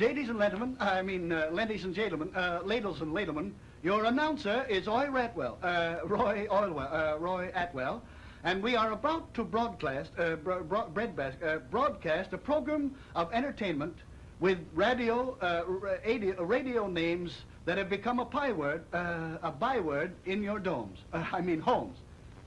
[0.00, 4.64] ladies and gentlemen, I mean, uh, ladies and gentlemen, uh, ladles and ladlemen, your announcer
[4.68, 8.02] is Roy Ratwell, uh, Roy Oilwell, uh, Roy Atwell,
[8.42, 13.94] and we are about to broadcast, uh, bro- uh, broadcast a program of entertainment
[14.40, 15.64] with radio, uh,
[16.06, 20.98] radio, radio names that have become a byword, a byword in your domes.
[21.12, 21.98] I mean homes.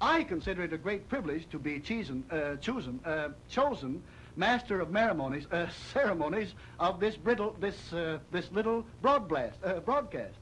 [0.00, 2.24] I consider it a great privilege to be chosen,
[2.62, 2.98] chosen,
[3.50, 4.02] chosen
[4.36, 10.34] master of ceremonies, uh, ceremonies of this brittle, this, uh, this little broadcast, uh, broadcast.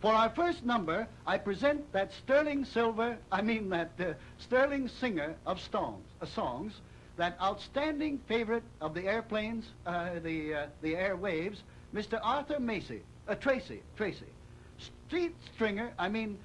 [0.00, 5.34] For our first number, I present that sterling silver, I mean that uh, sterling singer
[5.46, 6.80] of songs, uh, songs,
[7.16, 11.58] that outstanding favorite of the airplanes, uh, the, the airwaves,
[11.94, 12.18] Mr.
[12.22, 13.02] Arthur Macy,
[13.40, 14.26] Tracy, Tracy.
[15.06, 16.38] Street stringer, I mean,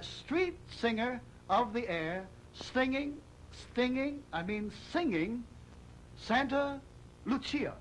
[0.00, 3.16] street singer of the air, stinging,
[3.52, 5.44] stinging, I mean singing,
[6.18, 6.80] Santa
[7.24, 7.74] Lucia.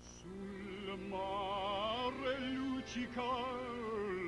[0.00, 3.22] Sul mare luccica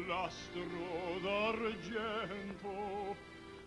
[0.06, 3.17] l'astro d'argento,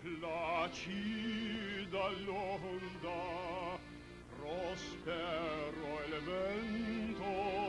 [0.02, 3.78] placida l'onda,
[4.35, 7.62] prospero il vento,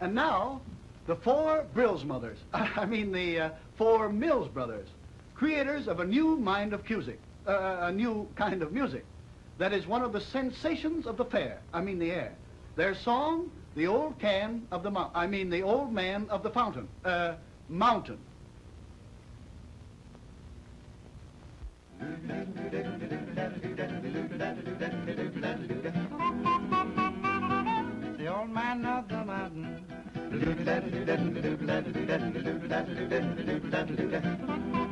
[0.01, 0.61] And now,
[1.07, 4.89] the four Brills mothers, I mean the uh, four Mills brothers,
[5.35, 9.05] creators of a new mind of music, uh, a new kind of music
[9.61, 12.33] that is one of the sensations of the fair, I mean the air.
[12.77, 16.49] Their song, The Old Can of the Mountain, I mean the Old Man of the
[16.49, 17.35] Fountain, uh,
[17.69, 18.19] Mountain.
[28.17, 29.85] the old man of the mountain.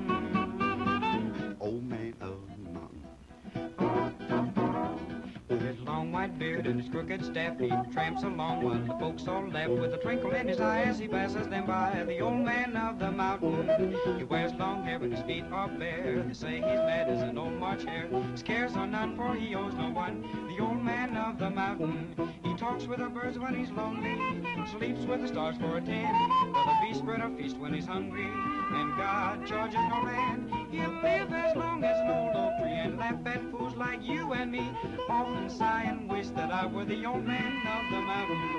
[6.68, 10.32] and his crooked staff, he tramps along while the folks all laugh with a twinkle
[10.32, 12.04] in his eye as he passes them by.
[12.06, 16.22] The old man of the mountain, he wears long hair and his feet are bare.
[16.22, 18.06] They say he's mad as an old March hare.
[18.32, 20.22] His cares are none, for he owes no one.
[20.54, 22.14] The old man of the mountain,
[22.44, 24.44] he talks with the birds when he's lonely,
[24.76, 26.14] sleeps with the stars for a ten.
[26.52, 30.68] For the beast spread a feast when he's hungry, and God charges no man.
[30.70, 32.67] He'll live as long as an old oak tree
[32.98, 34.70] laugh at fools like you and me.
[35.08, 38.58] Often sigh and wish that I were the old man of the mountain.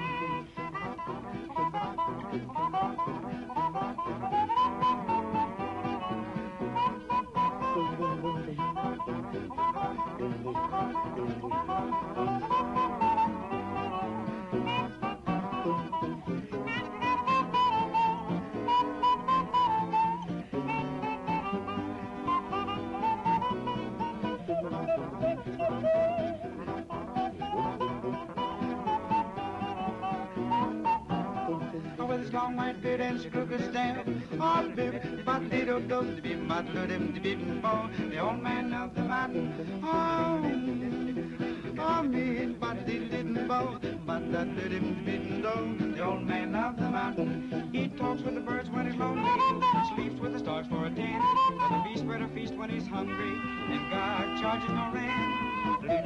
[32.19, 34.05] His long white beard and his crooked staff.
[34.39, 37.19] Oh, baby, but little know to be mad, let him to
[38.09, 39.81] the old man of the mountain.
[39.83, 40.41] Oh,
[41.79, 46.75] oh, me, but they didn't bow, but that let him to the old man of
[46.77, 47.69] the mountain.
[47.71, 49.29] He talks with the birds when he's lonely,
[49.95, 51.21] sleeps with the stars for a ten.
[51.57, 53.33] But the beast spread a feast when he's hungry,
[53.69, 55.98] and God charges no rent.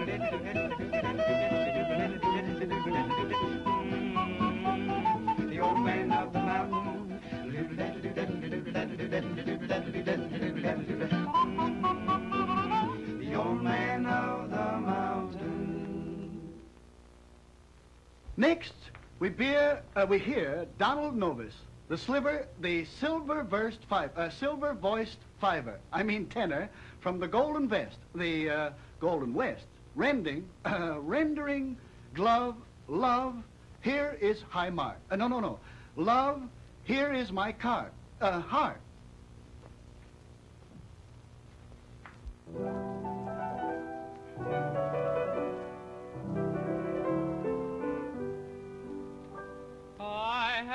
[18.43, 18.73] Next,
[19.19, 19.77] we, uh,
[20.09, 21.53] we hear Donald Novis,
[21.87, 26.67] the sliver, the silver-versed five, uh, silver-voiced fiver, I mean tenor,
[26.99, 28.69] from the Golden Vest, the uh,
[28.99, 29.63] Golden West,
[29.95, 31.77] rending, uh, rendering
[32.13, 32.57] glove,
[32.89, 33.41] love,
[33.79, 34.97] here is high mark.
[35.09, 35.57] Uh, no, no, no.
[35.95, 36.41] Love,
[36.83, 38.81] here is my card, uh, heart.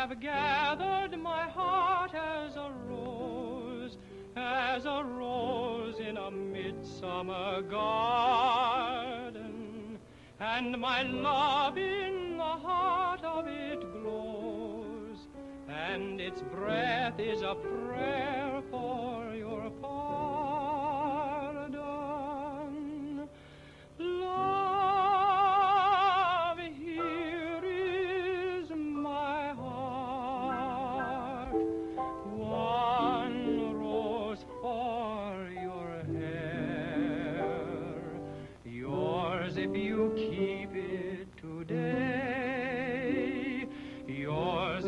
[0.08, 3.98] Have gathered my heart as a rose,
[4.36, 8.38] as a rose in a midsummer garden,
[10.40, 15.26] and my love in the heart of it glows,
[15.68, 19.34] and its breath is a prayer for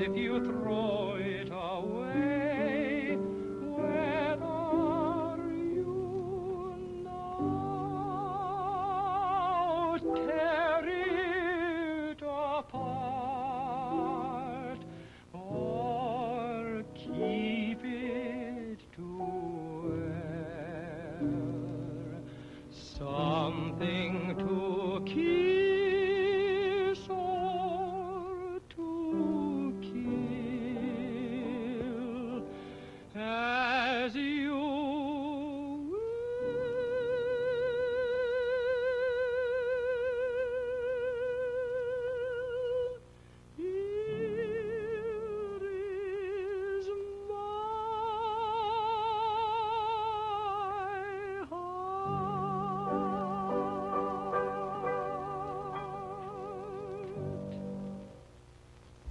[0.00, 1.19] if you throw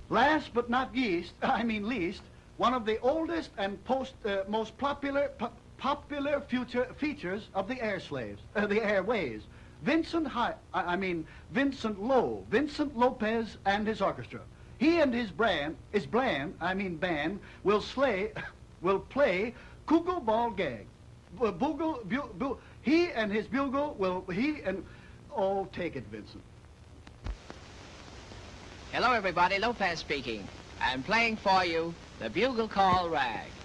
[0.10, 2.22] Last but not least, I mean least,
[2.58, 7.82] one of the oldest and post, uh, most popular po- popular future features of the
[7.82, 9.44] air slaves, uh, the airways.
[9.84, 14.42] Vincent Hi- I mean Vincent Lowe, Vincent Lopez and his orchestra.
[14.78, 18.32] He and his brand, his bland, I mean band, will slay,
[18.82, 19.54] will play
[19.88, 20.86] Kugel Ball Gag.
[21.38, 24.84] Bugle, bu- bu- he and his bugle will, he and,
[25.36, 26.44] oh, take it, Vincent.
[28.92, 29.60] Hello, everybody.
[29.60, 30.48] Lopez speaking.
[30.82, 33.59] I'm playing for you the Bugle Call Rag.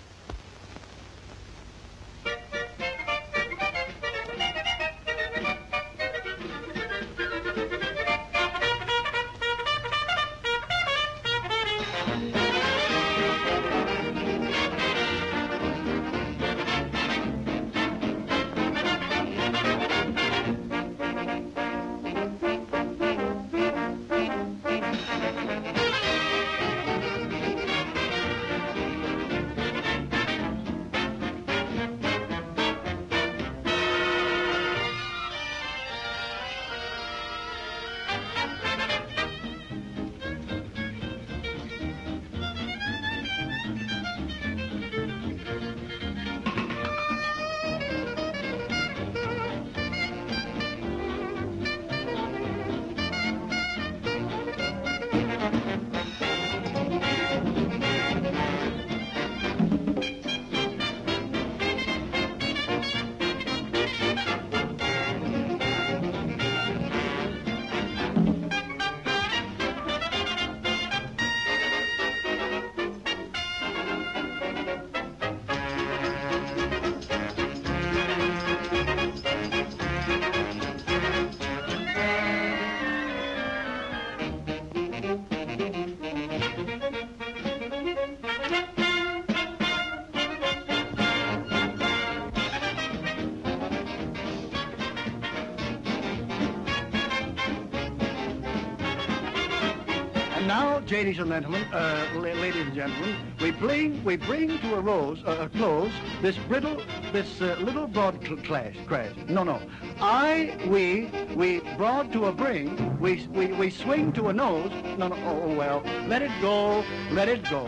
[100.45, 104.81] And now, ladies and gentlemen, uh, ladies and gentlemen, we bring we bring to a
[104.83, 106.83] rose uh, a close this brittle
[107.15, 109.17] this uh, little broad cl- clash crash.
[109.27, 109.63] No, no,
[110.03, 113.01] I we we broad to a bring.
[113.01, 114.71] We we we swing to a nose.
[114.99, 115.17] No, no.
[115.25, 117.67] Oh well, let it go, let it go.